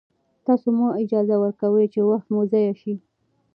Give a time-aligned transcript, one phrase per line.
[0.45, 2.93] تاسو مه اجازه ورکوئ چې وخت مو ضایع شي.